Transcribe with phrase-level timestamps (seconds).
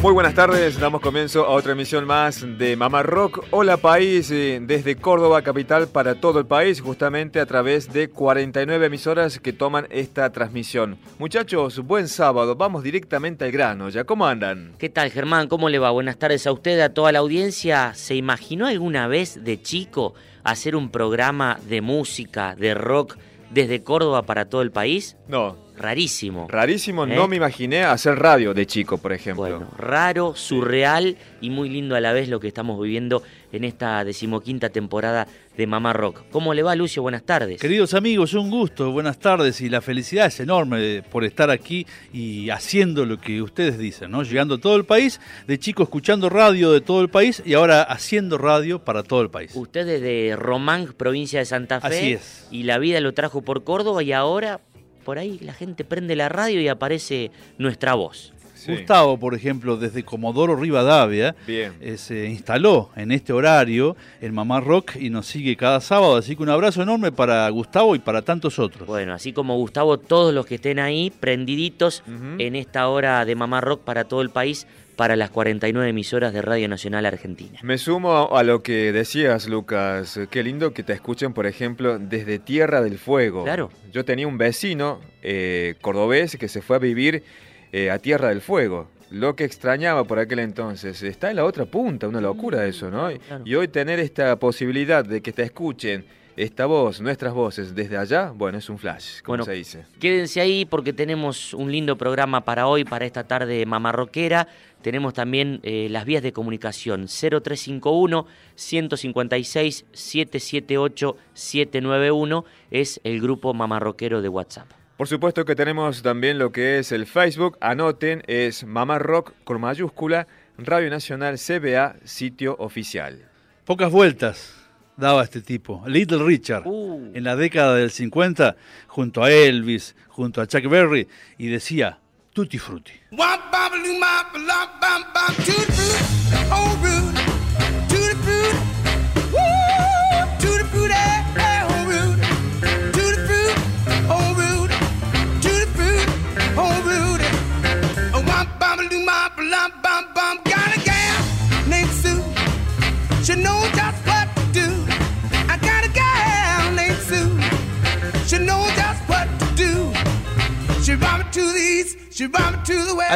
[0.00, 3.44] Muy buenas tardes, damos comienzo a otra emisión más de Mamá Rock.
[3.50, 8.86] Hola país, eh, desde Córdoba capital para todo el país, justamente a través de 49
[8.86, 10.98] emisoras que toman esta transmisión.
[11.18, 14.74] Muchachos, buen sábado, vamos directamente al grano, ¿ya cómo andan?
[14.78, 15.48] ¿Qué tal Germán?
[15.48, 15.90] ¿Cómo le va?
[15.90, 17.92] Buenas tardes a usted, a toda la audiencia.
[17.94, 20.14] ¿Se imaginó alguna vez de chico
[20.44, 23.16] hacer un programa de música, de rock,
[23.50, 25.16] desde Córdoba para todo el país?
[25.26, 26.46] No, Rarísimo.
[26.48, 27.14] rarísimo, ¿Eh?
[27.14, 29.42] no me imaginé hacer radio de chico, por ejemplo.
[29.42, 34.04] Bueno, raro, surreal y muy lindo a la vez lo que estamos viviendo en esta
[34.04, 35.26] decimoquinta temporada
[35.56, 36.22] de Mamá Rock.
[36.30, 37.02] ¿Cómo le va, Lucio?
[37.02, 37.60] Buenas tardes.
[37.60, 42.50] Queridos amigos, un gusto, buenas tardes y la felicidad es enorme por estar aquí y
[42.50, 44.22] haciendo lo que ustedes dicen, ¿no?
[44.22, 47.82] Llegando a todo el país, de chico escuchando radio de todo el país y ahora
[47.82, 49.50] haciendo radio para todo el país.
[49.54, 51.86] Usted es de Román, provincia de Santa Fe.
[51.86, 52.46] Así es.
[52.50, 54.60] Y la vida lo trajo por Córdoba y ahora
[55.08, 58.34] por ahí la gente prende la radio y aparece nuestra voz.
[58.54, 58.72] Sí.
[58.72, 61.72] Gustavo, por ejemplo, desde Comodoro Rivadavia, Bien.
[61.80, 66.36] eh, se instaló en este horario en Mamá Rock y nos sigue cada sábado, así
[66.36, 68.86] que un abrazo enorme para Gustavo y para tantos otros.
[68.86, 72.02] Bueno, así como Gustavo, todos los que estén ahí prendiditos
[72.36, 74.66] en esta hora de Mamá Rock para todo el país,
[74.98, 77.60] para las 49 emisoras de Radio Nacional Argentina.
[77.62, 80.18] Me sumo a lo que decías, Lucas.
[80.28, 83.44] Qué lindo que te escuchen, por ejemplo, desde Tierra del Fuego.
[83.44, 83.70] Claro.
[83.92, 87.22] Yo tenía un vecino eh, cordobés que se fue a vivir
[87.70, 88.88] eh, a Tierra del Fuego.
[89.12, 91.00] Lo que extrañaba por aquel entonces.
[91.04, 93.08] Está en la otra punta, una locura eso, ¿no?
[93.08, 93.44] Claro.
[93.46, 96.06] Y hoy tener esta posibilidad de que te escuchen
[96.38, 99.84] esta voz, nuestras voces desde allá, bueno, es un flash, como Bueno, se dice.
[99.98, 104.46] Quédense ahí porque tenemos un lindo programa para hoy, para esta tarde mamarroquera.
[104.80, 114.22] Tenemos también eh, las vías de comunicación 0351 156 778 791 es el grupo mamarroquero
[114.22, 114.68] de WhatsApp.
[114.96, 117.58] Por supuesto que tenemos también lo que es el Facebook.
[117.60, 123.28] Anoten, es Mamá Rock con mayúscula, Radio Nacional CBA, sitio oficial.
[123.64, 124.57] Pocas vueltas
[124.98, 127.12] daba este tipo, Little Richard, Uh.
[127.14, 128.56] en la década del 50,
[128.88, 131.98] junto a Elvis, junto a Chuck Berry, y decía,
[132.34, 132.92] Tutti Frutti.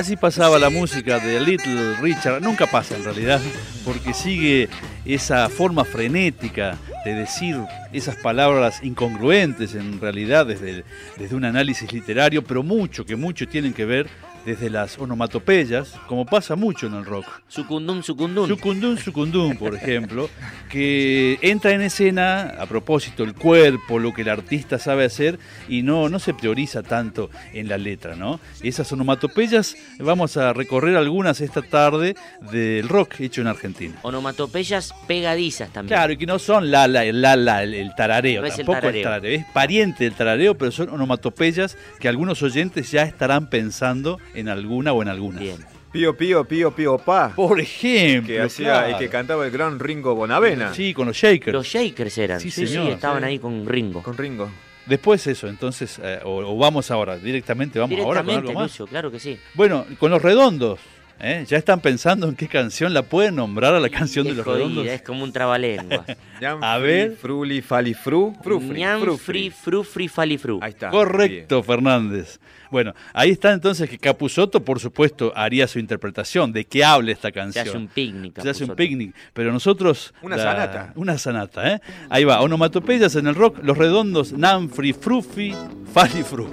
[0.03, 2.43] Así pasaba la música de Little Richard.
[2.43, 3.41] Nunca pasa en realidad,
[3.85, 4.69] porque sigue
[5.05, 7.57] esa forma frenética de decir
[7.93, 10.85] esas palabras incongruentes en realidad desde,
[11.19, 14.09] desde un análisis literario, pero mucho, que mucho tienen que ver
[14.45, 17.27] desde las onomatopeyas, como pasa mucho en el rock.
[17.49, 18.49] Sucundum, sucundum.
[18.49, 20.29] Sucundum, sucundum, por ejemplo,
[20.71, 25.39] que entra en escena, a propósito, el cuerpo, lo que el artista sabe hacer,
[25.69, 28.41] y no, no se prioriza tanto en la letra, ¿no?
[28.63, 32.15] Esas onomatopeyas, vamos a recorrer algunas esta tarde
[32.51, 33.95] del rock hecho en Argentina.
[34.03, 35.97] Onomatopeyas pegadizas también.
[35.97, 38.67] Claro, y que no son la, la, la, la, el, el tarareo, No es el
[38.67, 38.99] tampoco tarareo.
[39.01, 44.19] el tarareo, es pariente del tarareo, pero son onomatopeyas que algunos oyentes ya estarán pensando
[44.35, 45.41] en alguna o en algunas.
[45.41, 45.57] Bien.
[45.93, 47.33] Pío, pío, pío, pío, pa.
[47.37, 48.99] Por ejemplo, Que hacía y claro.
[48.99, 50.73] que cantaba el gran Ringo Bonavena.
[50.73, 51.53] Sí, con los shakers.
[51.53, 52.41] Los Shakers eran.
[52.41, 53.25] Sí, Sí, sí, estaban sí.
[53.29, 54.03] ahí con Ringo.
[54.03, 54.51] Con Ringo.
[54.87, 58.71] Después eso, entonces, eh, o, o vamos ahora, directamente vamos ahora con Directamente, algo más.
[58.71, 59.39] Lucio, claro que sí.
[59.55, 60.81] Bueno, con los redondos,
[61.21, 61.45] ¿eh?
[61.49, 64.59] ya están pensando en qué canción la pueden nombrar a la canción de los jodida,
[64.67, 64.87] redondos.
[64.87, 66.07] es como un trabalenguas.
[66.61, 67.17] A ver.
[67.17, 68.35] Fruli, fali, fru.
[68.43, 69.17] Frufri, frufri.
[69.19, 70.59] fri, fru, fri, fali, fru.
[70.63, 70.91] Ahí está.
[70.91, 72.41] Correcto, Fernández.
[72.71, 77.29] Bueno, ahí está entonces que Capuzoto, por supuesto, haría su interpretación de qué habla esta
[77.29, 77.69] Se canción.
[77.69, 78.35] hace un picnic.
[78.41, 78.77] Se hace un Capusotto.
[78.77, 80.15] picnic, pero nosotros...
[80.23, 80.93] Una sanata.
[80.97, 81.81] Una sanata, ¿eh?
[82.09, 85.55] Ahí va, onomatopeyas en el rock, los redondos, Nanfri, Frufi,
[85.93, 86.51] Fali, Fru.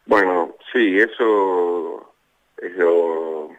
[0.05, 2.13] Bueno, sí, eso
[2.57, 3.49] es lo-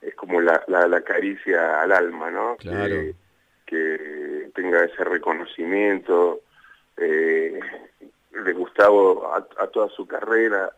[0.00, 2.56] es como la, la, la caricia al alma, ¿no?
[2.56, 2.94] Claro.
[2.94, 3.14] Que,
[3.66, 6.40] que tenga ese reconocimiento
[6.96, 7.58] eh,
[8.44, 10.70] de Gustavo a, a toda su carrera,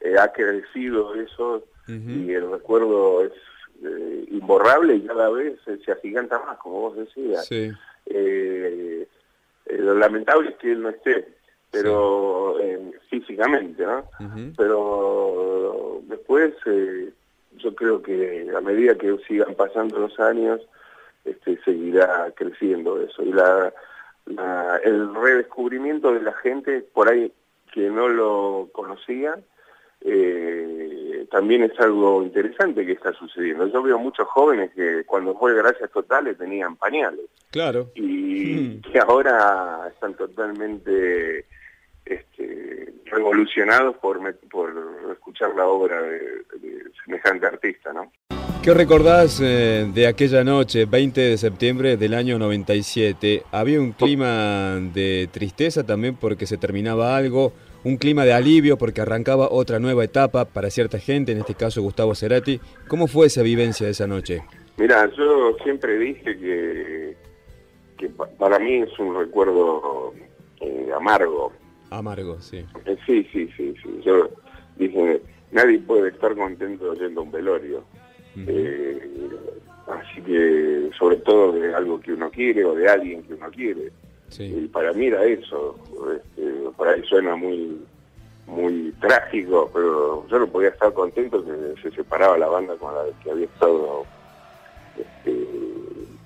[0.00, 3.32] eh, ha crecido eso y el recuerdo es
[3.84, 7.46] eh, imborrable y cada vez se, agiganta más, como vos decías.
[7.46, 7.70] Sí.
[8.06, 9.06] Eh,
[9.70, 11.28] lo lamentable es que él no esté,
[11.70, 14.08] pero eh, físicamente, ¿no?
[14.56, 17.10] Pero después eh,
[17.56, 20.60] yo creo que a medida que sigan pasando los años,
[21.24, 23.22] este, seguirá creciendo eso.
[23.22, 23.72] Y la,
[24.26, 27.32] la- el redescubrimiento de la gente por ahí
[27.72, 29.36] que no lo conocía,
[30.02, 33.66] eh, también es algo interesante que está sucediendo.
[33.66, 37.90] Yo veo muchos jóvenes que cuando fue Gracias Totales tenían pañales Claro.
[37.94, 41.46] y que ahora están totalmente
[43.10, 44.72] revolucionados por, me- por
[45.12, 46.18] escuchar la obra de,
[46.60, 48.10] de semejante artista, ¿no?
[48.62, 53.44] ¿Qué recordás eh, de aquella noche, 20 de septiembre del año 97?
[53.52, 57.52] Había un clima de tristeza también porque se terminaba algo,
[57.84, 61.80] un clima de alivio porque arrancaba otra nueva etapa para cierta gente, en este caso
[61.80, 62.60] Gustavo Cerati.
[62.88, 64.42] ¿Cómo fue esa vivencia de esa noche?
[64.78, 67.16] Mira, yo siempre dije que,
[67.98, 70.12] que pa- para mí es un recuerdo
[70.60, 71.52] eh, amargo.
[71.90, 72.64] Amargo, sí.
[72.84, 74.00] Eh, sí, sí, sí, sí.
[74.04, 74.28] Yo
[74.76, 75.20] dije,
[75.52, 77.84] nadie puede estar contento yendo a un velorio.
[78.36, 79.28] Eh,
[79.86, 83.90] así que, sobre todo de algo que uno quiere o de alguien que uno quiere.
[84.38, 85.78] Y para mí era eso.
[86.14, 87.78] Este, por ahí suena muy
[88.46, 93.02] muy trágico, pero yo no podía estar contento que se separaba la banda con la
[93.22, 94.04] que había estado
[94.96, 95.46] este,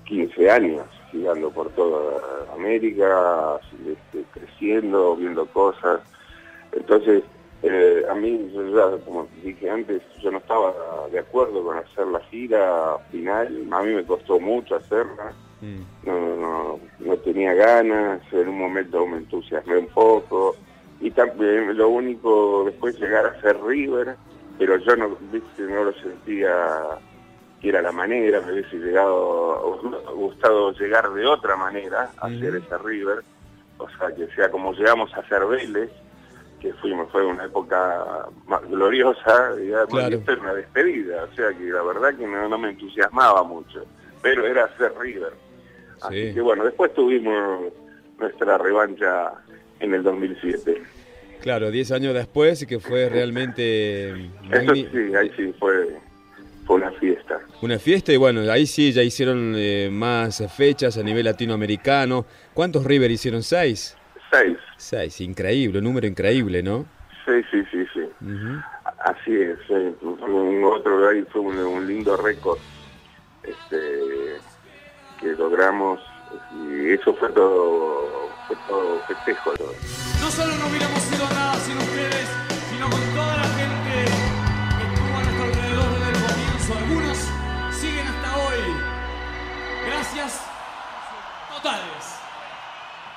[0.05, 2.21] 15 años, girando por toda
[2.55, 6.01] América, este, creciendo, viendo cosas.
[6.73, 7.23] Entonces,
[7.63, 10.75] eh, a mí, yo ya, como dije antes, yo no estaba
[11.11, 15.83] de acuerdo con hacer la gira final, a mí me costó mucho hacerla Mm.
[16.07, 20.57] no, no, no tenía ganas, en un momento me entusiasmé un poco,
[21.01, 24.17] y también lo único después llegar a ser River,
[24.59, 26.51] pero yo no, viste, no lo sentía
[27.61, 29.79] que era la manera, me hubiese llegado,
[30.15, 33.23] gustado llegar de otra manera a hacer ese River,
[33.79, 35.91] o sea, que sea como llegamos a hacer Vélez,
[36.61, 40.17] que fuimos, fue una época más gloriosa, digamos, Claro.
[40.17, 43.43] y esto era una despedida, o sea que la verdad que no, no me entusiasmaba
[43.45, 43.85] mucho,
[44.23, 45.33] pero era hacer River.
[46.03, 46.35] Así Sí.
[46.35, 47.73] que bueno, después tuvimos
[48.19, 49.33] nuestra revancha
[49.81, 50.83] en el 2007.
[51.41, 54.11] Claro, 10 años después y que fue realmente
[54.51, 55.97] Eso sí, ahí sí fue,
[56.71, 57.41] fue una fiesta.
[57.63, 62.27] una fiesta y bueno, ahí sí ya hicieron eh, más fechas a nivel latinoamericano.
[62.55, 63.43] ¿Cuántos River hicieron?
[63.43, 63.97] ¿Seis?
[64.31, 64.57] Seis.
[64.77, 66.87] Seis, increíble, un número increíble, ¿no?
[67.27, 68.03] Sí, sí, sí, sí.
[69.01, 69.59] Así es.
[69.69, 72.59] un otro ahí fue un, un lindo récord
[73.43, 74.37] este,
[75.19, 75.99] que logramos
[76.55, 79.51] y eso fue todo, fue todo festejo.
[79.55, 79.73] todo.
[80.21, 81.11] No solo no hubiéramos
[91.63, 92.21] Páez.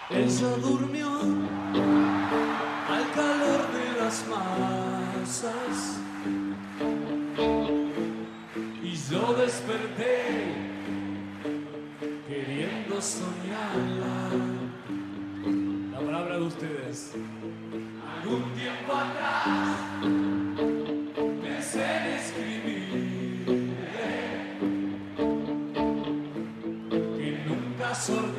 [0.09, 1.09] Ella durmió
[2.89, 5.99] al calor de las masas.
[8.81, 10.73] Y yo desperté
[12.27, 14.29] queriendo soñarla.
[15.91, 17.13] La palabra de ustedes.
[18.23, 19.77] Algún tiempo atrás
[21.41, 23.73] pensé escribir
[27.17, 28.32] que nunca sorprendí.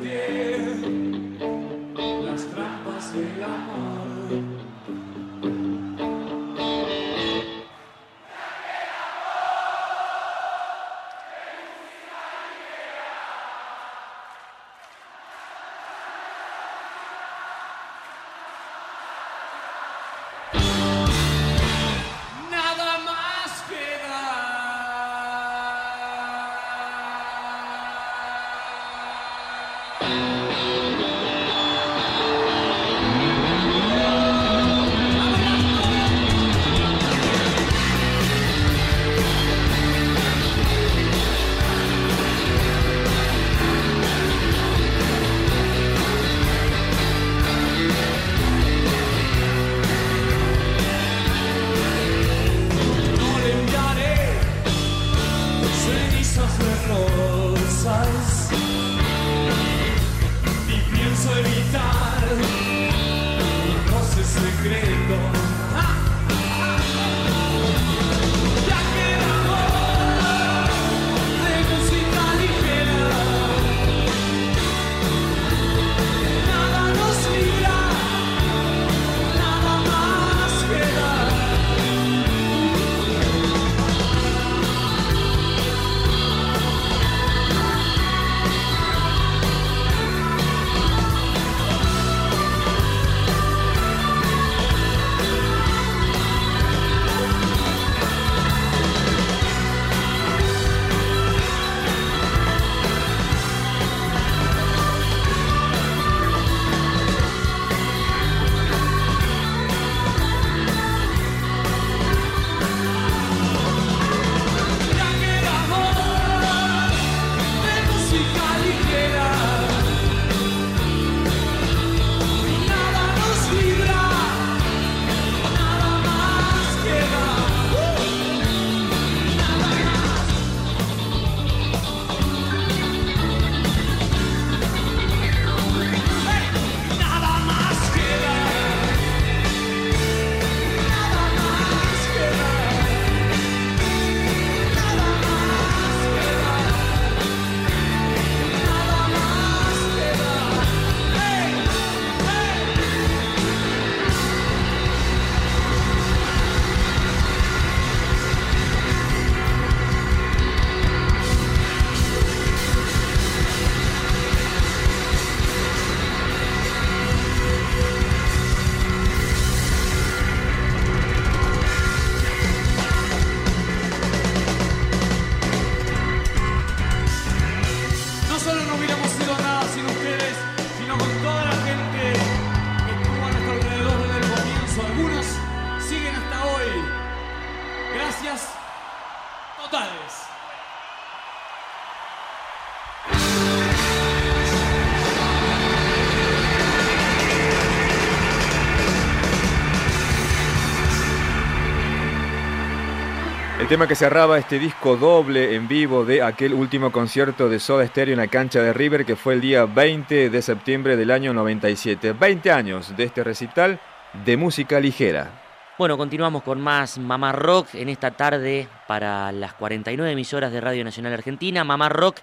[203.65, 207.87] El tema que cerraba este disco doble en vivo de aquel último concierto de Soda
[207.87, 211.33] Stereo en la cancha de River que fue el día 20 de septiembre del año
[211.33, 212.13] 97.
[212.13, 213.79] 20 años de este recital
[214.23, 215.31] de música ligera.
[215.79, 220.83] Bueno, continuamos con más Mamá Rock en esta tarde para las 49 emisoras de Radio
[220.83, 221.63] Nacional Argentina.
[221.63, 222.17] Mamá Rock,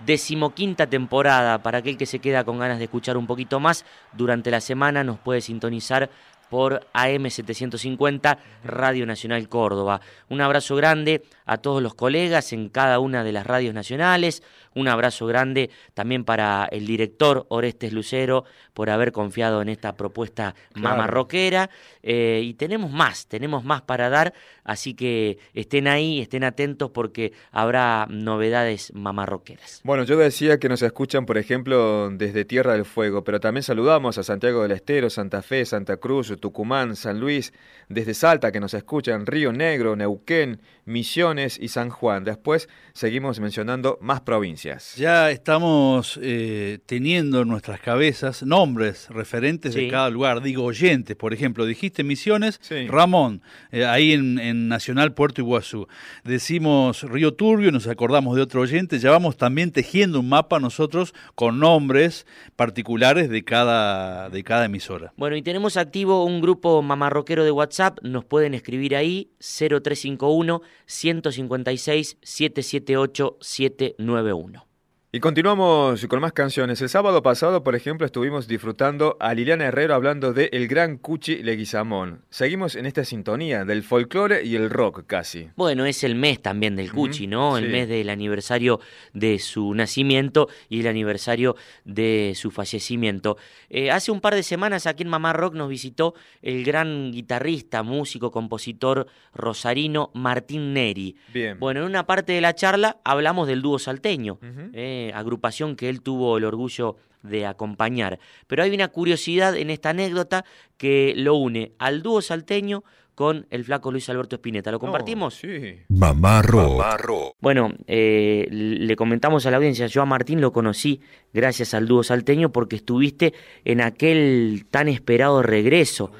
[0.00, 1.62] decimoquinta temporada.
[1.62, 5.02] Para aquel que se queda con ganas de escuchar un poquito más, durante la semana
[5.02, 6.10] nos puede sintonizar
[6.50, 10.00] por AM750 Radio Nacional Córdoba.
[10.28, 14.42] Un abrazo grande a todos los colegas en cada una de las radios nacionales.
[14.74, 20.54] Un abrazo grande también para el director Orestes Lucero por haber confiado en esta propuesta
[20.74, 21.70] mamarroquera.
[22.06, 27.32] Eh, y tenemos más, tenemos más para dar, así que estén ahí, estén atentos porque
[27.50, 29.80] habrá novedades mamarroqueras.
[29.84, 34.18] Bueno, yo decía que nos escuchan, por ejemplo, desde Tierra del Fuego, pero también saludamos
[34.18, 37.54] a Santiago del Estero, Santa Fe, Santa Cruz, Tucumán, San Luis,
[37.88, 42.24] desde Salta que nos escuchan, Río Negro, Neuquén, Misiones y San Juan.
[42.24, 44.94] Después seguimos mencionando más provincias.
[44.96, 49.82] Ya estamos eh, teniendo en nuestras cabezas nombres referentes Sí.
[49.86, 50.42] de cada lugar.
[50.42, 52.88] Digo, oyentes, por ejemplo, dijiste Misiones, Sí.
[52.88, 55.86] Ramón, eh, ahí en, en Nacional Puerto Iguazú.
[56.24, 58.98] Decimos Río Turbio, nos acordamos de otro oyente.
[58.98, 65.12] Ya vamos también tejiendo un mapa nosotros con nombres particulares de cada, de cada emisora.
[65.16, 72.18] Bueno, y tenemos activo un grupo mamarroquero de WhatsApp, nos pueden escribir ahí 0351 156
[72.22, 74.66] 778 791.
[75.14, 76.82] Y continuamos con más canciones.
[76.82, 81.36] El sábado pasado, por ejemplo, estuvimos disfrutando a Liliana Herrero hablando de El Gran Cuchi
[81.36, 82.24] Leguizamón.
[82.30, 85.50] Seguimos en esta sintonía del folclore y el rock casi.
[85.54, 87.56] Bueno, es el mes también del Cuchi, ¿no?
[87.56, 87.70] El sí.
[87.70, 88.80] mes del aniversario
[89.12, 93.36] de su nacimiento y el aniversario de su fallecimiento.
[93.70, 97.84] Eh, hace un par de semanas aquí en Mamá Rock nos visitó el gran guitarrista,
[97.84, 101.14] músico, compositor rosarino Martín Neri.
[101.32, 101.60] Bien.
[101.60, 104.40] Bueno, en una parte de la charla hablamos del dúo salteño,
[104.72, 108.18] eh, agrupación que él tuvo el orgullo de acompañar.
[108.46, 110.44] Pero hay una curiosidad en esta anécdota
[110.76, 114.72] que lo une al dúo salteño con el flaco Luis Alberto Spinetta.
[114.72, 115.36] ¿Lo compartimos?
[115.36, 115.78] Oh, sí.
[115.88, 117.36] Mamá Rock.
[117.40, 121.00] Bueno, eh, le comentamos a la audiencia, yo a Martín lo conocí
[121.32, 123.32] gracias al dúo salteño porque estuviste
[123.64, 126.10] en aquel tan esperado regreso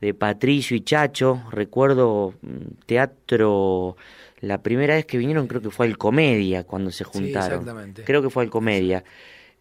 [0.00, 3.96] de Patricio y Chacho, recuerdo mm, teatro,
[4.40, 7.60] la primera vez que vinieron creo que fue al Comedia cuando se juntaron.
[7.60, 8.04] exactamente.
[8.04, 9.02] Creo que fue al Comedia.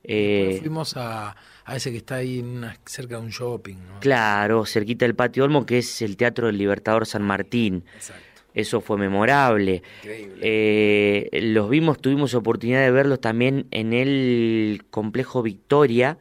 [0.04, 1.36] Eh, fuimos a,
[1.66, 3.76] a ese que está ahí una- cerca de un shopping.
[3.76, 4.00] ¿no?
[4.00, 7.84] claro, cerquita del Patio Olmo, que es el Teatro del Libertador San Martín.
[7.96, 8.22] Exacto.
[8.54, 9.82] Eso fue memorable.
[10.04, 10.38] Increíble.
[10.42, 16.18] Eh, los vimos, tuvimos oportunidad de verlos también en el complejo Victoria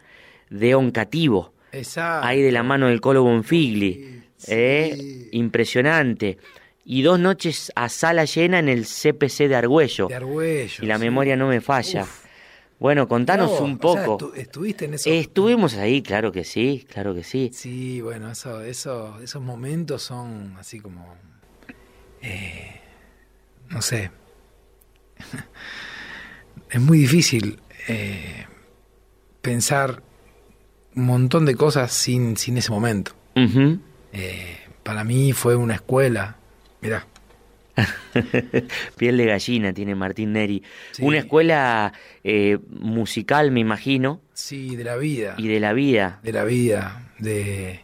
[0.51, 2.27] de Oncativo, Exacto.
[2.27, 4.23] ahí de la mano del Colo Bonfigli.
[4.37, 5.29] Sí, Eh, sí.
[5.33, 6.39] impresionante.
[6.85, 10.09] Y dos noches a sala llena en el CPC de Argüello.
[10.09, 10.85] De Argüello.
[10.85, 11.01] y la sí.
[11.05, 12.03] memoria no me falla.
[12.03, 12.25] Uf.
[12.79, 14.19] Bueno, contanos No, un o sea, poco.
[14.33, 15.09] estu- ¿Estuviste en eso?
[15.09, 17.51] Estuvimos ahí, claro que sí, claro que sí.
[17.55, 21.15] Sí, bueno, eso, eso, esos momentos son así como,
[22.21, 22.81] eh,
[23.71, 24.11] no sé,
[26.71, 28.47] es muy difícil eh,
[29.41, 30.03] pensar
[30.97, 33.13] un montón de cosas sin, sin ese momento.
[33.37, 36.37] Eh, para mí fue una escuela,
[36.85, 37.07] mirá,
[38.97, 40.63] Piel de gallina tiene Martín Neri.
[40.93, 41.03] Sí.
[41.03, 41.93] Una escuela
[42.23, 46.21] eh, musical, me imagino, sí, de la vida, y de la vida.
[46.23, 47.81] de la vida, de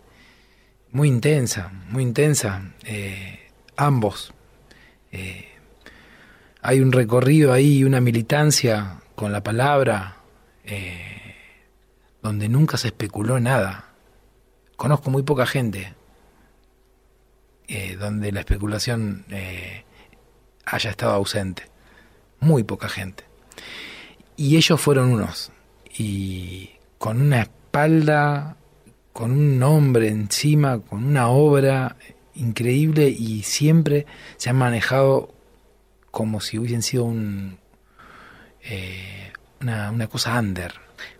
[0.93, 4.33] muy intensa, muy intensa, eh, ambos.
[5.13, 5.49] Eh,
[6.63, 10.17] hay un recorrido ahí, una militancia con la palabra,
[10.65, 11.35] eh,
[12.23, 13.87] donde nunca se especuló nada.
[14.77, 15.95] Conozco muy poca gente
[17.73, 19.85] eh, donde la especulación eh,
[20.65, 21.71] haya estado ausente.
[22.41, 23.23] Muy poca gente.
[24.37, 25.53] Y ellos fueron unos.
[25.97, 28.57] Y con una espalda,
[29.13, 31.95] con un nombre encima, con una obra
[32.35, 34.05] increíble y siempre
[34.37, 35.33] se han manejado
[36.11, 37.59] como si hubiesen sido un,
[38.65, 39.31] eh,
[39.61, 40.73] una, una cosa under.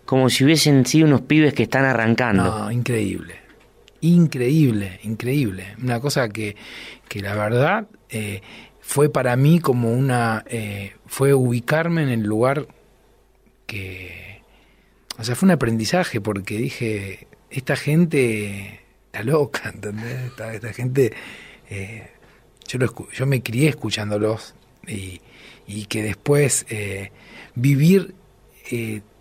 [0.03, 2.43] Como si hubiesen sido unos pibes que están arrancando.
[2.43, 3.40] No, increíble.
[4.01, 5.75] Increíble, increíble.
[5.81, 6.55] Una cosa que,
[7.07, 8.41] que la verdad eh,
[8.79, 10.43] fue para mí como una...
[10.47, 12.67] eh, fue ubicarme en el lugar
[13.67, 14.41] que...
[15.19, 20.31] O sea, fue un aprendizaje porque dije, esta gente está loca, ¿entendés?
[20.31, 21.13] Esta, gente...
[21.69, 22.09] eh,
[22.67, 24.55] yo, lo yo me crié escuchándolos
[24.87, 25.21] y,
[25.67, 26.65] y que después
[27.53, 28.15] vivir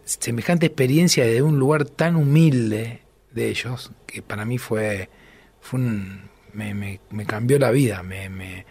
[0.05, 5.09] semejante experiencia de un lugar tan humilde de ellos, que para mí fue,
[5.61, 8.67] fue un, me, me- me cambió la vida, me, me,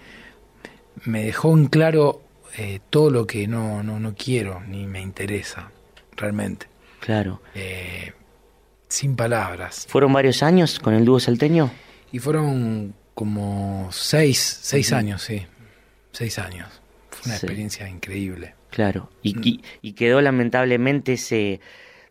[1.05, 2.21] me dejó en claro
[2.57, 5.71] eh, todo lo que no, no, no quiero ni me interesa,
[6.17, 6.67] realmente.
[6.99, 7.41] Claro.
[7.55, 8.11] Eh,
[8.87, 9.85] sin palabras.
[9.87, 11.71] ¿Fueron varios años con el dúo salteño?
[12.11, 15.45] Y fueron como seis, seis años, sí.
[16.11, 16.81] Seis años.
[17.11, 17.45] Fue una Sí.
[17.45, 18.55] experiencia increíble.
[18.71, 19.09] Claro.
[19.21, 19.41] Y, Mm.
[19.43, 21.59] y- y quedó lamentablemente ese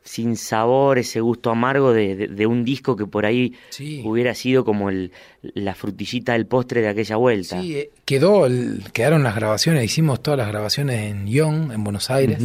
[0.03, 4.01] sin sabor, ese gusto amargo de, de- de un disco que por ahí Sí.
[4.05, 7.61] hubiera sido como el, la frutillita del postre de aquella vuelta.
[7.61, 12.11] Sí, eh, quedó, el- quedaron las grabaciones, hicimos todas las grabaciones en Young, en Buenos
[12.11, 12.39] Aires,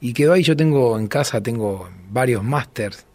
[0.00, 3.06] y quedó ahí, yo tengo en casa, tengo varios masters,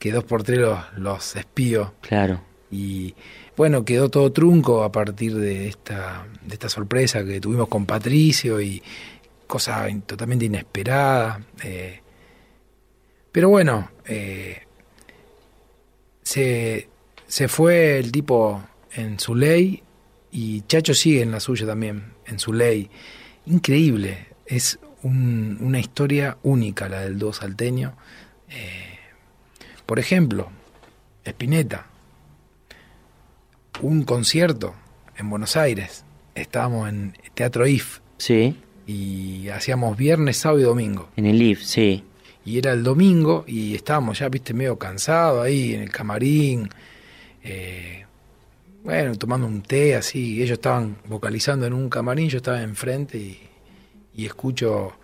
[0.00, 2.40] que dos por tres los, los espío, Claro.
[2.72, 3.14] y
[3.56, 8.60] bueno, quedó todo trunco a partir de esta, de esta sorpresa que tuvimos con Patricio,
[8.60, 8.82] y
[9.46, 12.00] cosa totalmente inesperada, eh,
[13.32, 14.62] pero bueno, eh,
[16.22, 16.88] se,
[17.26, 18.62] se fue el tipo
[18.92, 19.82] en su ley
[20.30, 22.90] y Chacho sigue en la suya también, en su ley.
[23.46, 27.96] Increíble, es un- una historia única, la del dúo salteño.
[28.48, 28.98] Eh,
[29.86, 30.50] por ejemplo,
[31.24, 31.86] Spinetta,
[33.82, 34.74] un concierto
[35.16, 36.04] en Buenos Aires.
[36.34, 41.08] Estábamos en Teatro IF Sí, y hacíamos viernes, sábado y domingo.
[41.16, 42.04] en el IF, sí.
[42.44, 46.68] Y era el domingo y estábamos ya, viste, medio cansados ahí en el camarín.
[47.42, 48.06] eh,
[48.82, 50.42] bueno, tomando un té así.
[50.42, 53.38] Ellos estaban vocalizando en un camarín, yo estaba enfrente y,
[54.14, 54.94] y escucho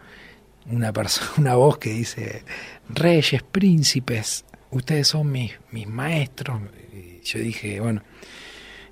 [0.70, 2.42] una persona, una voz que dice,
[2.88, 6.60] Reyes, príncipes, ustedes son mis, mis maestros.
[6.92, 8.02] Y yo dije, bueno,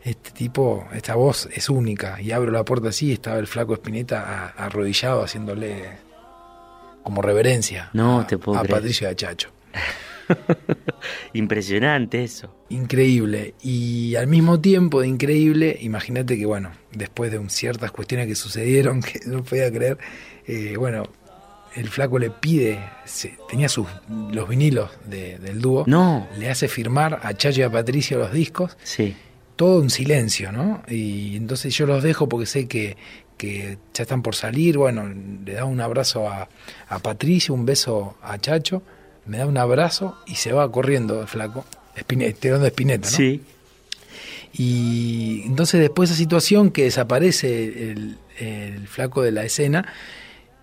[0.02, 2.20] este tipo, esta voz es única.
[2.20, 6.03] Y abro la puerta así estaba el flaco Espineta arrodillado haciéndole
[7.04, 8.80] como reverencia No a, te puedo a creer.
[8.80, 9.08] Patricio.
[11.32, 12.54] Impresionante eso.
[12.70, 13.54] Increíble.
[13.62, 18.34] Y al mismo tiempo de increíble, imagínate que, bueno, después de un- ciertas cuestiones que
[18.34, 19.98] sucedieron que no podía creer,
[20.46, 21.04] eh, bueno,
[21.74, 23.86] el flaco le pide, se- tenía sus,
[24.32, 28.32] los vinilos de- del dúo, No, le hace firmar a Chacho y a Patricio los
[28.32, 29.16] discos, sí.
[29.56, 30.82] todo en silencio, ¿no?
[30.88, 32.96] Y entonces yo los dejo porque sé que,
[33.36, 35.08] que ya están por salir, bueno,
[35.44, 36.48] le da un abrazo a,
[36.88, 38.82] a Patricio, un beso a Chacho,
[39.26, 41.64] me da un abrazo y se va corriendo el flaco,
[42.06, 43.16] tirando Espineta, ¿no?
[43.16, 43.42] Sí.
[44.52, 49.86] Y entonces después de esa situación que desaparece el, el flaco de la escena,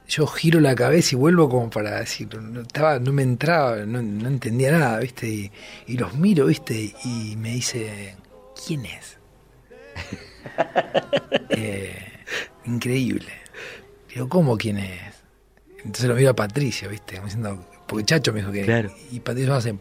[0.08, 4.02] yo giro la cabeza y vuelvo como para decir, no, estaba, no me entraba, no,
[4.02, 5.28] no entendía nada, ¿viste?
[5.28, 5.52] Y,
[5.88, 6.94] y los miro, ¿viste?
[7.04, 8.16] Y me dice,
[8.66, 9.18] ¿quién es?
[11.50, 12.11] Eh,
[12.66, 13.32] increíble.
[14.14, 15.24] Digo, ¿cómo quién es?
[15.78, 17.16] Entonces lo miro a Patricio, ¿viste?
[17.16, 18.64] Como diciendo, porque Chacho me dijo que...
[18.64, 18.94] Claro.
[19.12, 19.74] Y Patricio hace...
[19.74, 19.80] No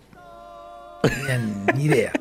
[1.02, 1.38] tenía
[1.74, 2.12] ni idea.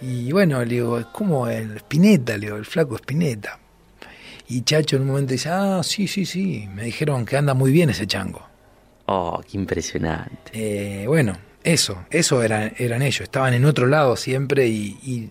[0.00, 3.58] Y bueno, le digo, es como el Spinetta, le digo, el flaco Spinetta.
[4.48, 7.70] Y Chacho en un momento dice, ah, sí, sí, sí, me dijeron que anda muy
[7.70, 8.42] bien ese chango.
[9.06, 10.50] Oh, qué impresionante.
[10.52, 15.30] Eh, bueno, eso, eso eran, eran ellos, estaban en otro lado siempre y, y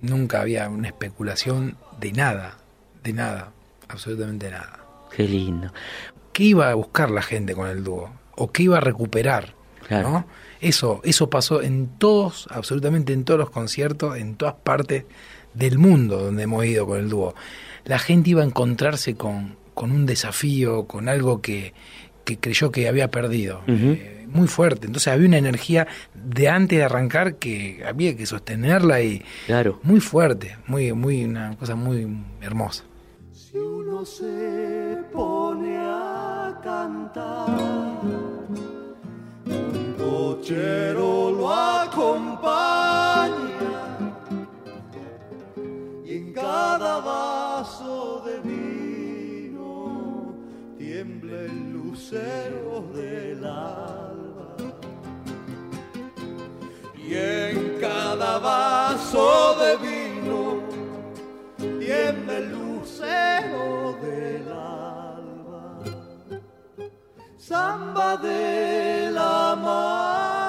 [0.00, 2.58] nunca había una especulación de nada,
[3.02, 3.52] de nada,
[3.88, 4.84] absolutamente nada.
[5.14, 5.72] Qué lindo.
[6.32, 8.10] ¿Qué iba a buscar la gente con el dúo?
[8.36, 9.54] ¿O qué iba a recuperar?
[9.86, 10.10] Claro.
[10.10, 10.26] ¿no?
[10.60, 15.04] Eso, eso pasó en todos, absolutamente en todos los conciertos, en todas partes
[15.54, 17.34] del mundo donde hemos ido con el dúo.
[17.84, 21.74] La gente iba a encontrarse con, con un desafío, con algo que,
[22.24, 23.62] que creyó que había perdido.
[23.66, 24.86] Eh, muy fuerte.
[24.86, 29.80] Entonces había una energía de antes de arrancar que había que sostenerla y Claro.
[29.82, 32.06] muy fuerte, muy, muy, una cosa muy
[32.40, 32.84] hermosa.
[33.52, 38.00] Si uno se pone a cantar,
[39.44, 43.28] un cochero lo acompaña
[46.02, 50.34] y en cada vaso de vino
[50.78, 54.56] tiembla el lucero del alba.
[56.96, 60.62] Y en cada vaso de vino
[61.78, 62.61] tiembla el lucero
[64.02, 65.64] del alba.
[67.36, 70.46] Samba del amanecer,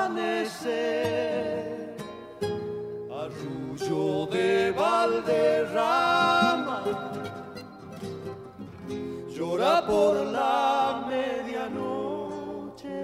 [3.21, 6.79] arrullo de Valderrama,
[9.35, 13.01] llora por la medianoche,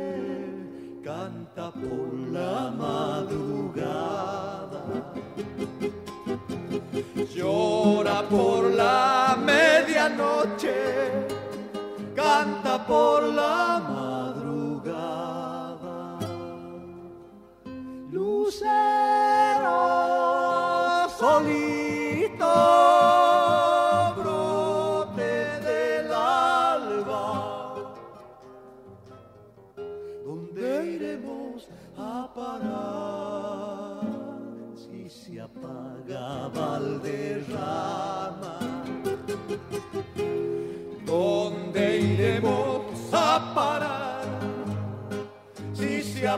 [1.03, 4.81] canta por la madrugada.
[7.35, 9.18] Llora por la
[10.09, 11.11] medianoche,
[12.15, 13.81] canta por la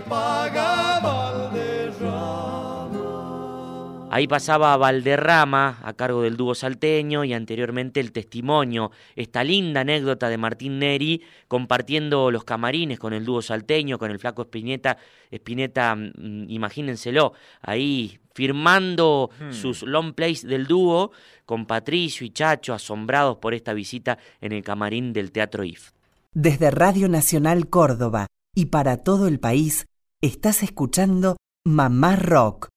[0.01, 2.51] apaga Valderrama?
[4.13, 10.27] Ahí pasaba Valderrama a cargo del dúo salteño y anteriormente el testimonio, esta linda anécdota
[10.27, 14.97] de Martín Neri compartiendo los camarines con el dúo salteño, con el flaco Espineta,
[15.29, 21.11] Espineta, mm, imagínenselo, ahí firmando sus long plays del dúo
[21.45, 25.91] con Patricio y Chacho asombrados por esta visita en el camarín del Teatro IF.
[26.33, 29.85] Desde Radio Nacional Córdoba y para todo el país,
[30.21, 32.69] estás escuchando Mamá Rock,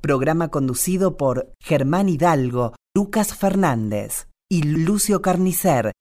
[0.00, 5.92] programa conducido por Germán Hidalgo, Lucas Fernández y Lucio Carnicer.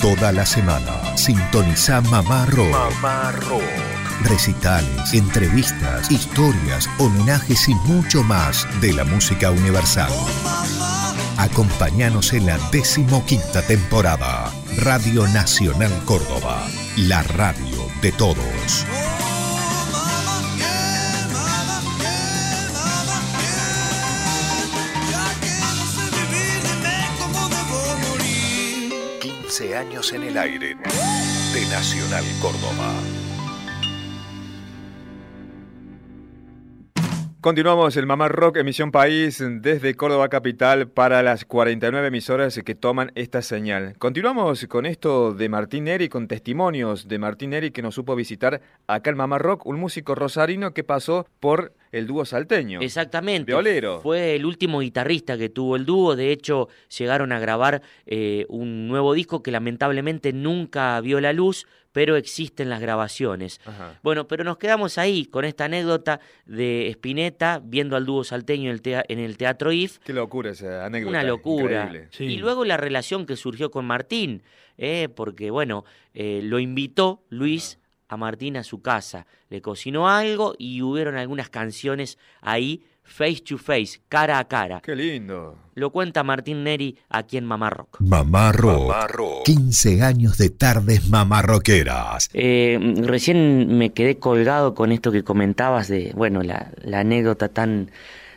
[0.00, 2.70] Toda la semana Sintoniza Mamá Rock.
[2.70, 3.62] Mamá Rock.
[4.24, 10.12] Recitales, entrevistas, historias, homenajes y mucho más de la música universal.
[11.36, 14.50] Acompáñanos en la decimoquinta temporada.
[14.78, 18.86] Radio Nacional Córdoba, la radio de todos.
[29.60, 30.76] Años en el aire
[31.54, 33.25] de Nacional Córdoba.
[37.40, 43.12] Continuamos el Mamá Rock Emisión País desde Córdoba Capital para las 49 emisoras que toman
[43.14, 43.94] esta señal.
[43.98, 48.62] Continuamos con esto de Martín Neri, con testimonios de Martín Neri que nos supo visitar
[48.86, 52.80] acá en Mamá Rock, un músico rosarino que pasó por el dúo salteño.
[52.80, 53.52] Exactamente.
[53.52, 54.00] Violero.
[54.00, 56.16] Fue el último guitarrista que tuvo el dúo.
[56.16, 56.68] De hecho,
[56.98, 61.66] llegaron a grabar eh, un nuevo disco que lamentablemente nunca vio la luz,
[61.96, 63.58] pero existen las grabaciones.
[63.64, 63.98] Ajá.
[64.02, 69.18] Bueno, pero nos quedamos ahí con esta anécdota de Spinetta viendo al dúo salteño en
[69.18, 69.96] el, Teatro IF.
[70.00, 71.08] Qué locura esa anécdota.
[71.08, 71.90] Una locura.
[72.10, 72.24] Sí.
[72.24, 74.42] Y luego la relación que surgió con Martín,
[74.76, 80.54] eh, porque bueno, eh, lo invitó Luis a Martín a su casa, le cocinó algo
[80.58, 84.80] y hubieron algunas canciones ahí face to face, cara a cara.
[84.80, 85.56] Qué lindo.
[85.74, 88.00] Lo cuenta Martín Neri aquí en Mamá Rock.
[88.00, 89.44] Mamá Rock.
[89.44, 92.28] 15 años de tardes mamarroqueras.
[92.34, 97.90] Eh, recién me quedé colgado con esto que comentabas de, bueno, la, la anécdota tan,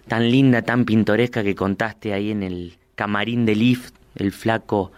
[0.08, 4.92] tan linda, tan pintoresca que contaste ahí en el camarín del IF, el flaco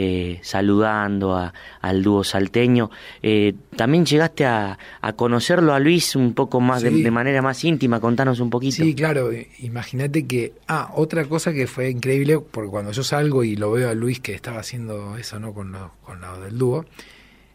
[0.00, 2.88] eh, saludando a- al dúo salteño.
[3.20, 7.02] Eh, También llegaste a, a conocerlo a Luis un poco más, de, Sí.
[7.02, 8.76] de manera más íntima, contanos un poquito.
[8.76, 10.52] Sí, claro, eh, imagínate que...
[10.68, 14.20] Ah, otra cosa que fue increíble, porque cuando yo salgo y lo veo a Luis
[14.20, 15.52] que estaba haciendo eso, ¿no?
[15.52, 16.84] Con lo, con lo del dúo,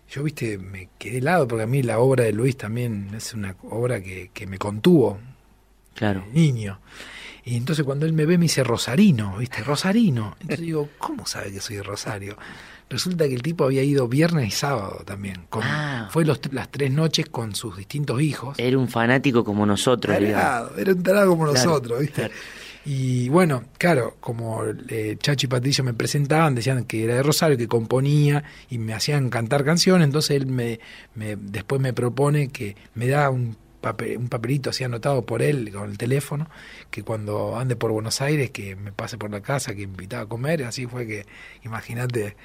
[0.09, 3.55] yo, viste, me quedé helado, porque a mí la obra de Luis también es una
[3.69, 5.17] obra que, que me contuvo,
[5.95, 6.23] Claro.
[6.33, 6.79] niño.
[7.45, 9.63] Y entonces cuando él me ve me dice Rosarino, ¿viste?
[9.63, 10.35] Rosarino.
[10.41, 12.37] Entonces digo, ¿cómo sabe que soy de Rosario?
[12.89, 15.45] Resulta que el tipo había ido viernes y sábado también.
[15.49, 16.07] Con, Ah.
[16.11, 18.57] Fue los, las tres noches con sus distintos hijos.
[18.59, 20.15] Era un fanático como nosotros.
[20.17, 22.15] Tarado, era un tarado como Claro, nosotros, ¿viste?
[22.15, 22.33] claro.
[22.85, 27.57] Y bueno, claro, como eh, Chachi y Patricio me presentaban, decían que era de Rosario,
[27.57, 30.81] que componía y me hacían cantar canciones, entonces él me,
[31.15, 35.71] me después me propone que me da un, papel, un papelito así anotado por él
[35.71, 36.49] con el teléfono,
[36.89, 40.25] que cuando ande por Buenos Aires, que me pase por la casa, que invitaba a
[40.25, 41.27] comer, así fue que,
[41.63, 42.35] imagínate,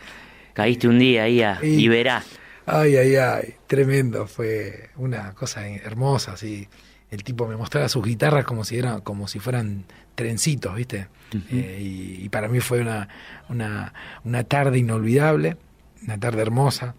[0.58, 2.24] Caíste un día ahí a y verá.
[2.66, 6.66] Ay, ay, ay, tremendo, fue una cosa hermosa, así.
[7.12, 9.84] El tipo me mostraba sus guitarras como si eran, como si fueran
[10.16, 11.06] trencitos, ¿viste?
[11.52, 13.08] Eh, y, y para mí fue una,
[13.48, 15.56] una, una tarde inolvidable,
[16.02, 16.96] una tarde hermosa.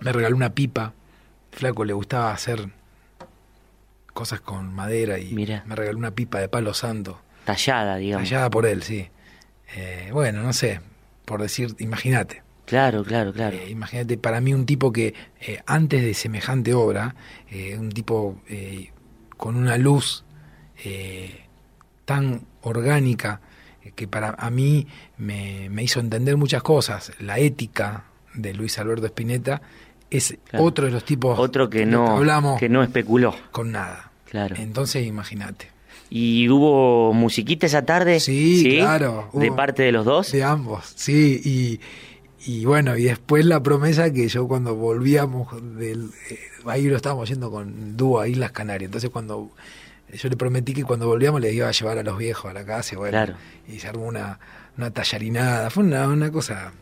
[0.00, 0.94] Me regaló una pipa.
[1.52, 2.70] Flaco le gustaba hacer
[4.14, 8.26] cosas con madera y me regaló una pipa de palo santo, Tallada, digamos.
[8.28, 9.08] tallada por él, sí.
[9.76, 10.80] Eh, bueno, no sé,
[11.26, 12.42] por decir, imagínate.
[12.64, 13.56] Claro, claro, claro.
[13.56, 17.14] Eh, imagínate, para mí un tipo que eh, antes de semejante obra,
[17.50, 18.90] eh, un tipo eh,
[19.36, 20.24] con una luz
[22.04, 23.40] tan orgánica
[23.94, 27.12] que para a mí me, me hizo entender muchas cosas.
[27.20, 29.62] La ética de Luis Alberto Spinetta
[30.10, 30.64] es Claro.
[30.66, 33.34] otro de los tipos Otro que no, hablamos que no especuló.
[33.50, 34.10] con nada.
[34.30, 34.56] Claro.
[34.58, 35.68] Entonces imagínate.
[36.10, 38.20] ¿Y hubo musiquita esa tarde?
[38.20, 39.56] Sí, claro, ¿De hubo.
[39.56, 40.30] parte de los dos?
[40.32, 41.80] De ambos, sí, y,
[42.50, 47.28] y bueno, y después la promesa que yo cuando volvíamos del eh, ahí lo estábamos
[47.28, 49.50] yendo con dúo a Islas Canarias, entonces cuando
[50.12, 52.64] yo le prometí que cuando volvíamos le iba a llevar a los viejos a la
[52.64, 53.34] casa y bueno, Claro.
[53.66, 54.38] y se armó una,
[54.76, 56.72] una tallarinada, fue una, una cosa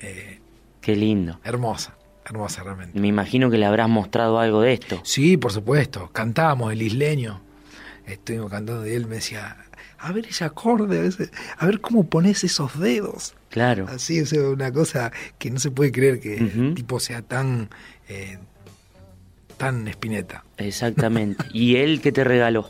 [0.00, 0.40] eh,
[0.80, 1.38] Qué lindo.
[1.44, 2.98] hermosa, hermosa realmente.
[2.98, 5.00] Me imagino que le habrás mostrado algo de esto.
[5.04, 7.40] Sí, por supuesto, cantábamos el isleño,
[8.06, 9.56] estuvimos cantando y él me decía,
[9.98, 13.34] a ver ese acorde, a, veces, a ver cómo pones esos dedos.
[13.50, 13.86] Claro.
[13.88, 17.68] Así es una cosa que no se puede creer que el tipo sea tan
[18.08, 18.38] eh,
[19.62, 20.44] tan espineta.
[20.56, 21.44] Exactamente.
[21.52, 22.68] ¿Y él qué te regaló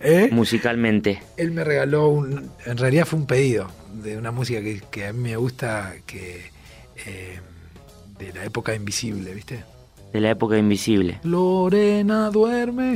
[0.00, 0.30] ¿Eh?
[0.32, 1.22] musicalmente?
[1.36, 3.70] Él me regaló un, en realidad fue un pedido
[4.02, 6.50] de una música que, que a mí me gusta que
[7.04, 7.40] eh,
[8.20, 9.64] de la época invisible, ¿viste?
[10.12, 11.20] De la época invisible.
[11.24, 12.92] Lorena duerme.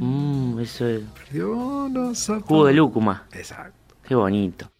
[0.00, 1.02] Mm, eso es.
[1.32, 3.24] Jugo de lúcuma.
[3.32, 3.94] Exacto.
[4.06, 4.70] Qué bonito.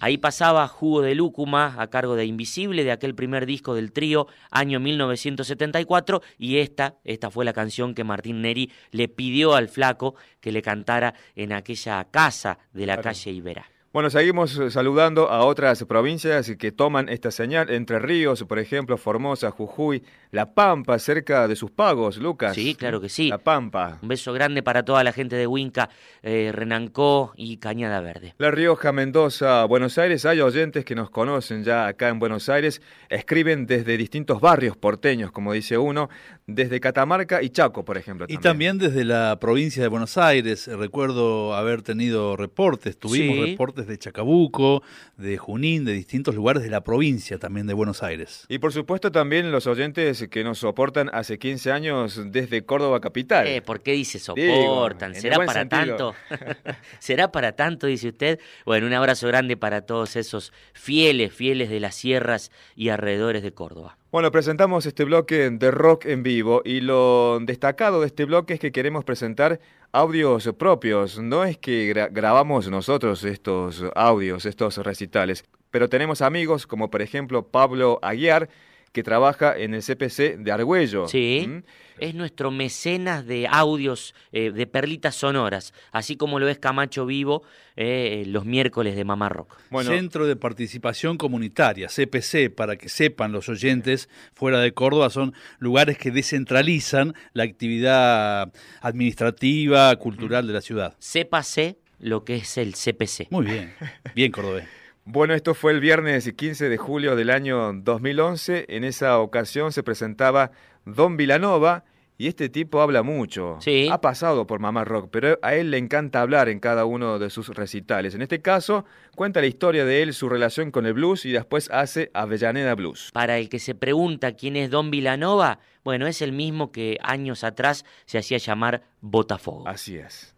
[0.00, 4.26] Ahí pasaba Jugo de Lúcuma a cargo de Invisible, de aquel primer disco del trío,
[4.50, 10.14] año 1974, y esta, esta fue la canción que Martín Neri le pidió al flaco
[10.40, 13.02] que le cantara en aquella casa de la Claro.
[13.02, 13.66] calle Iberá.
[13.92, 17.70] Bueno, seguimos eh, saludando a otras provincias que toman esta señal.
[17.70, 22.54] Entre Ríos, por ejemplo, Formosa, Jujuy, La Pampa, cerca de sus pagos, Lucas.
[22.54, 23.30] Sí, claro que sí.
[23.30, 23.98] La Pampa.
[24.00, 25.90] Un beso grande para toda la gente de Huinca,
[26.22, 28.32] eh, Renancó y Cañada Verde.
[28.38, 32.80] La Rioja, Mendoza, Buenos Aires, hay oyentes que nos conocen ya acá en Buenos Aires,
[33.08, 36.08] escriben desde distintos barrios porteños, como dice uno,
[36.46, 38.26] desde Catamarca y Chaco, por ejemplo.
[38.28, 43.50] Y también desde la provincia de Buenos Aires, recuerdo haber tenido reportes, tuvimos Sí.
[43.50, 44.82] reportes de Chacabuco,
[45.16, 48.46] de Junín, de distintos lugares de la provincia también de Buenos Aires.
[48.48, 53.46] Y por supuesto también los oyentes que nos soportan hace 15 años desde Córdoba Capital.
[53.46, 55.14] Eh, ¿Por qué dice soportan?
[55.14, 55.80] ¿Será para sentido.
[55.86, 56.14] tanto?
[56.98, 58.40] ¿Será para tanto, dice usted?
[58.64, 63.52] Bueno, un abrazo grande para todos esos fieles, fieles de las sierras y alrededores de
[63.52, 63.96] Córdoba.
[64.12, 68.60] Bueno, presentamos este bloque de rock en vivo y lo destacado de este bloque es
[68.60, 69.60] que queremos presentar
[69.92, 71.18] audios propios.
[71.18, 77.02] No es que gra- grabamos nosotros estos audios, estos recitales, pero tenemos amigos como por
[77.02, 78.48] ejemplo Pablo Aguiar,
[78.92, 81.06] que trabaja en el CPC de Argüello.
[81.06, 81.62] Sí, ¿Mm?
[82.00, 87.42] es nuestro mecenas de audios, eh, de perlitas sonoras, así como lo es Camacho Vivo
[87.76, 89.56] eh, los miércoles de Mamá Rock.
[89.82, 95.98] Centro de Participación Comunitaria, CPC, para que sepan los oyentes fuera de Córdoba, son lugares
[95.98, 100.96] que descentralizan la actividad administrativa, cultural de la ciudad.
[100.98, 103.28] Sépase lo que es el CPC.
[103.30, 103.74] Muy bien,
[104.14, 104.79] bien cordobés.
[105.12, 108.66] Bueno, esto fue el viernes 15 de julio del año 2011.
[108.68, 110.52] En esa ocasión se presentaba
[110.84, 111.82] Don Vilanova
[112.16, 113.58] y este tipo habla mucho.
[113.90, 117.28] Ha pasado por Mamá Rock, pero a él le encanta hablar en cada uno de
[117.28, 118.14] sus recitales.
[118.14, 118.84] En este caso,
[119.16, 123.10] cuenta la historia de él, su relación con el blues y después hace Avellaneda Blues.
[123.12, 127.42] Para el que se pregunta quién es Don Vilanova, bueno, es el mismo que años
[127.42, 129.66] atrás se hacía llamar Botafogo.
[129.66, 130.36] Así es.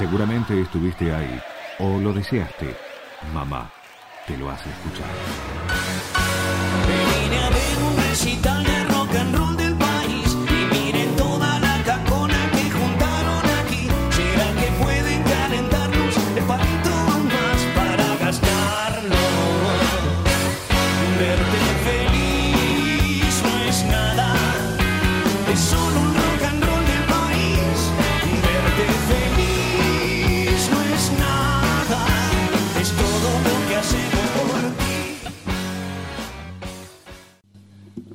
[0.00, 1.38] Seguramente estuviste ahí
[1.78, 2.74] o lo deseaste.
[3.34, 3.70] Mamá,
[4.26, 5.10] te lo hace escuchar.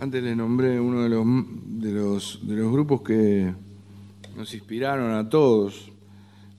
[0.05, 1.25] Antes le nombré uno de los,
[1.65, 3.51] de los, de los grupos que
[4.37, 5.91] nos inspiraron a todos,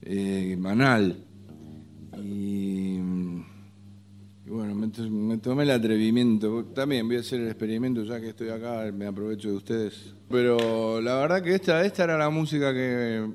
[0.01, 1.15] eh, Manal.
[2.21, 2.97] Y,
[4.47, 6.65] bueno, me, me tomé el atrevimiento.
[6.75, 10.13] También voy a hacer el experimento ya que estoy acá, me aprovecho de ustedes.
[10.29, 13.31] Pero la verdad que esta, esta era la música que,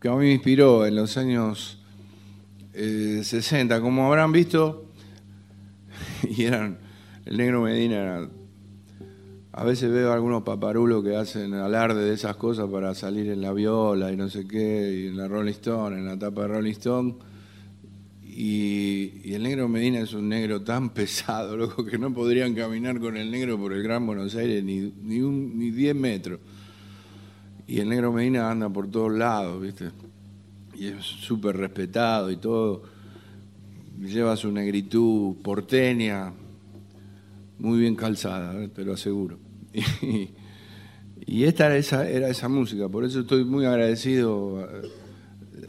[0.00, 1.82] que a mí me inspiró en los años
[2.72, 3.80] eh, 60.
[3.80, 4.92] Como habrán visto,
[6.22, 6.78] y eran,
[7.24, 8.30] el negro Medina era
[9.52, 13.52] a veces veo algunos paparulos que hacen alarde de esas cosas para salir en la
[13.52, 16.72] viola y no sé qué, y en la Rolling Stone, en la tapa de Rolling
[16.72, 17.14] Stone.
[18.22, 23.00] Y, y el negro Medina es un negro tan pesado, loco, que no podrían caminar
[23.00, 26.38] con el negro por el Gran Buenos Aires ni, ni, un, ni 10 metros.
[27.66, 29.90] Y el negro Medina anda por todos lados, ¿viste?
[30.74, 32.82] Y es súper respetado y todo.
[34.00, 36.32] Lleva su negritud porteña,
[37.60, 38.68] muy bien calzada, ¿eh?
[38.68, 39.38] te lo aseguro.
[41.26, 44.88] Y, esta era esa, era esa música, por eso estoy muy agradecido eh,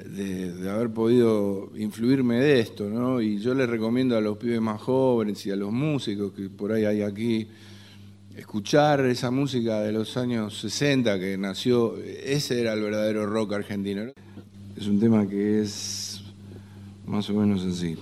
[0.09, 3.21] de, de haber podido influirme de esto, ¿no?
[3.21, 6.71] Y yo les recomiendo a los pibes más jóvenes y a los músicos que por
[6.71, 7.49] ahí hay aquí,
[8.35, 14.05] escuchar esa música de los años 60 que nació, ese era el verdadero rock argentino.
[14.05, 14.13] ¿no?
[14.77, 16.23] Es un tema que es
[17.05, 17.97] más o menos así.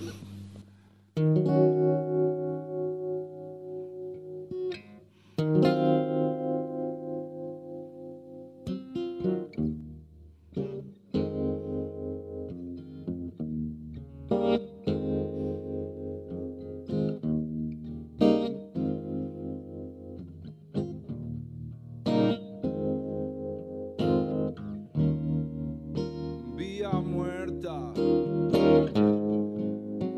[27.00, 27.92] Muerta,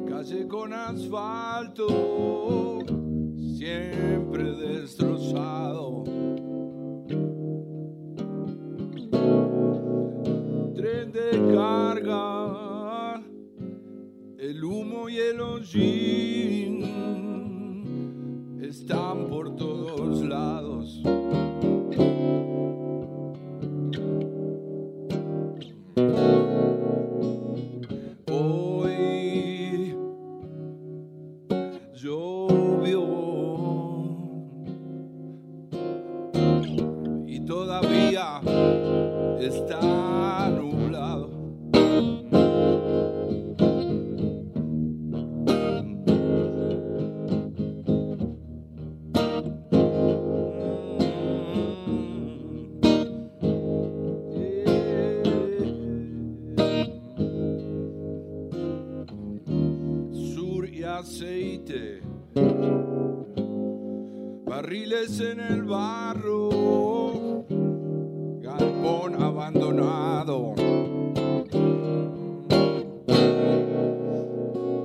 [0.08, 1.86] calle con asfalto,
[65.02, 67.44] en el barro,
[68.40, 70.54] galpón abandonado.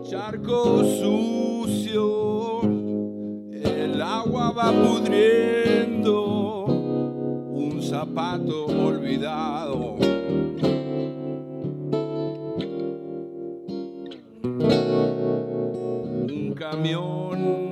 [0.09, 2.61] Charco sucio,
[3.51, 9.97] el agua va pudriendo, un zapato olvidado.
[16.23, 17.66] Un camión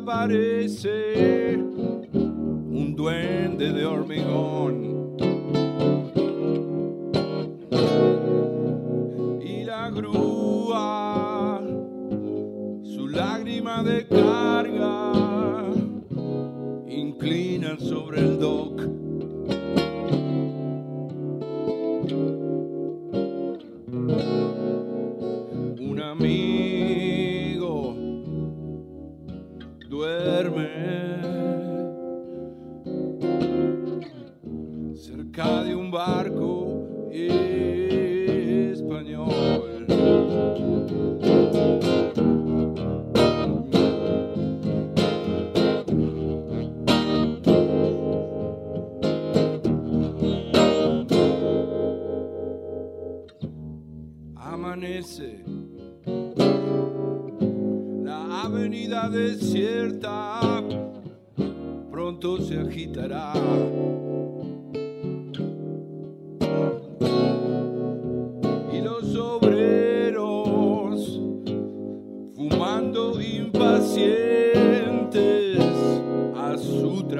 [0.00, 1.35] fábrica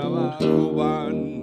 [0.07, 1.37] trabajo van.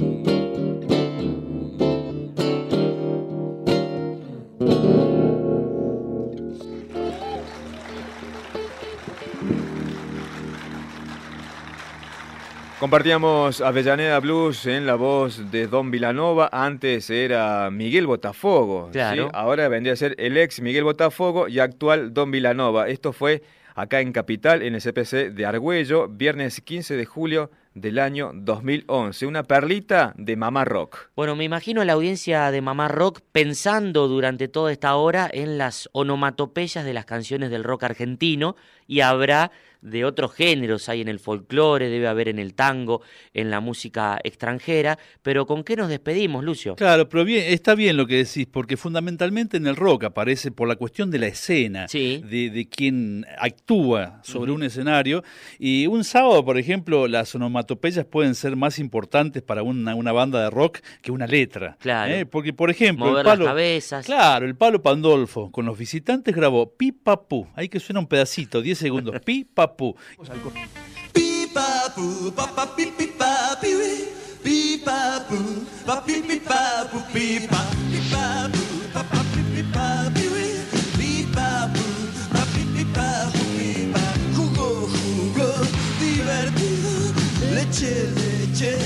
[12.79, 16.49] Compartíamos Avellaneda Blues en la voz de Don Vilanova.
[16.51, 18.89] Antes era Miguel Botafogo.
[18.91, 18.99] ¿sí?
[19.31, 22.89] Ahora vendría a ser el ex Miguel Botafogo y actual Don Vilanova.
[22.89, 23.41] Esto fue
[23.73, 29.25] acá en Capital, en el CPC de Argüello, viernes 15 de julio del año 2011.
[29.25, 31.09] Una perlita de Mamá Rock.
[31.15, 35.57] Bueno, me imagino a la audiencia de Mamá Rock pensando durante toda esta hora en
[35.57, 38.55] las onomatopeyas de las canciones del rock argentino
[38.87, 39.51] y habrá
[39.83, 43.01] de otros géneros, hay en el folclore, debe haber en el tango,
[43.33, 46.75] en la música extranjera, pero ¿con qué nos despedimos, Lucio?
[46.75, 50.67] Claro, pero bien, está bien lo que decís, porque fundamentalmente en el rock aparece por
[50.67, 52.23] la cuestión de la escena, Sí.
[52.25, 55.23] de, de quien actúa sobre un escenario.
[55.59, 60.41] Y un sábado, por ejemplo, las onomatopeyas pueden ser más importantes para una, una banda
[60.43, 61.77] de rock que una letra.
[61.79, 62.13] Claro.
[62.13, 62.25] ¿eh?
[62.25, 64.05] Porque, por ejemplo, Mover el las cabezas.
[64.05, 67.47] Claro, el palo Pandolfo con los visitantes grabó pi pa pu.
[67.55, 69.15] Ahí que suena un pedacito, 10 segundos.
[69.25, 69.95] Pi pa pu.
[71.13, 73.93] Pi-pa-pu, pa-pa-pi-pi-pa-pi-wi.
[74.43, 75.39] Pi-pa-pu,
[75.85, 77.61] pa-pi-pi-pa-pu, pi-pa.
[77.91, 78.63] Pi-pa-pu,
[78.93, 80.47] pa-pa-pi-pi-pa-pi-wi.
[80.97, 81.85] Pi-pa-pu,
[82.33, 84.05] pa-pi-pi-pa-pu, pi-pa.
[84.35, 85.49] Jugó, jugó,
[85.99, 86.91] divertido,
[87.53, 88.77] leche, leche.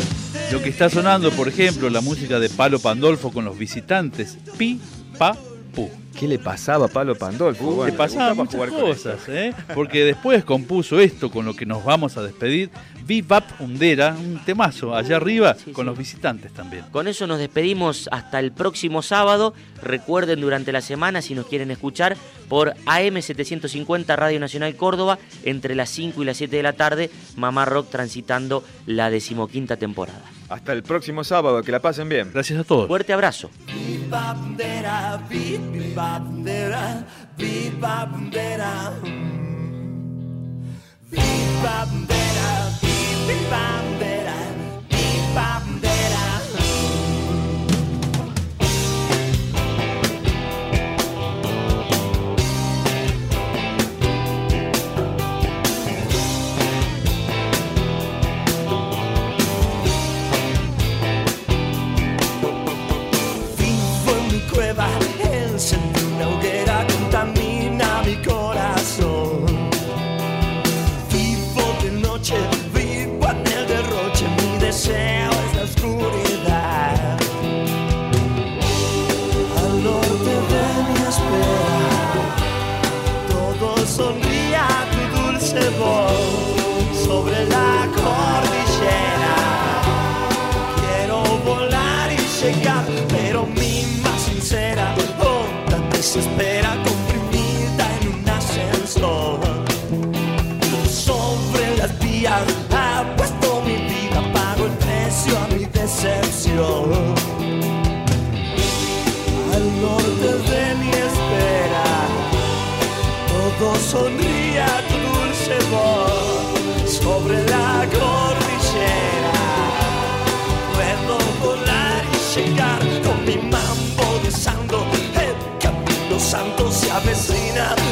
[0.52, 4.38] Lo que está sonando, por ejemplo, la música de Palo Pandolfo con los visitantes.
[4.58, 4.80] Pi
[5.18, 5.36] pa
[5.74, 5.90] pu.
[6.18, 7.70] ¿Qué le pasaba a Palo Pandolfo?
[7.70, 9.54] Le Bueno, pasaban muchas jugar cosas, ¿eh?
[9.76, 12.72] porque después compuso esto con lo que nos vamos a despedir,
[13.06, 16.86] Bebop Undera, un temazo allá arriba con los visitantes también.
[16.92, 19.54] Con eso nos despedimos hasta el próximo sábado.
[19.84, 22.18] Recuerden durante la semana, si nos quieren escuchar,
[22.50, 27.66] por AM750 Radio Nacional Córdoba, entre las 5 y las 7 de la tarde, Mamá
[27.66, 30.24] Rock transitando la decimoquinta temporada.
[30.50, 32.32] Hasta el próximo sábado, que la pasen bien.
[32.34, 32.88] Gracias a todos.
[32.88, 33.50] Fuerte abrazo.
[36.08, 37.04] Bip-bop-dera,
[37.38, 39.12] bip-bop-dera, bip-bop-dera.
[41.12, 42.50] Bip-bop-dera,
[42.82, 44.38] bip-bop-dera,
[44.90, 46.26] bip-bop-dera.
[63.58, 64.88] Vivo en mi cueva,
[74.88, 75.37] tell.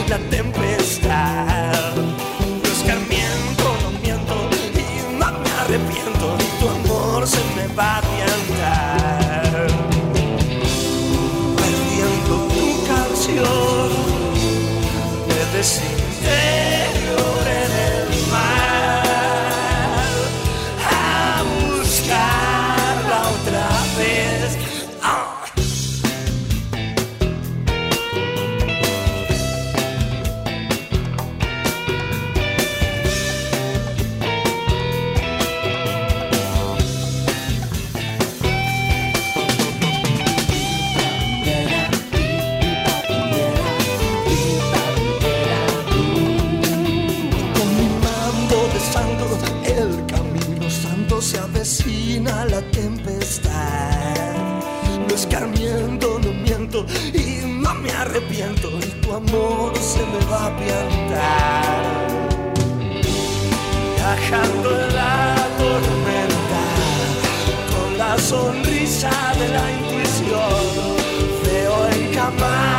[0.09, 0.19] La
[55.87, 58.69] no miento y no me arrepiento.
[58.79, 62.07] Y tu amor se me va a piantar.
[63.95, 66.61] Viajando en la tormenta,
[67.71, 70.63] con la sonrisa de la intuición,
[71.43, 72.75] veo en cámara.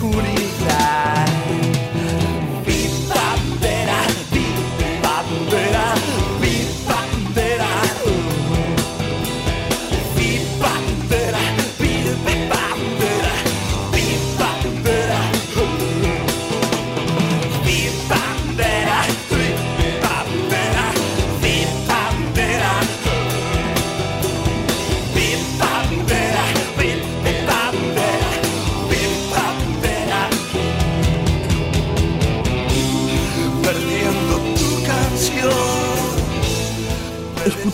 [0.00, 1.57] Es la oscuridad.
[1.57, 1.57] Pipandera,